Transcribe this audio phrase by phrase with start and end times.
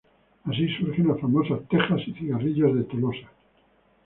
[0.45, 3.27] Así, surgen las famosas "tejas y cigarrillos de Tolosa".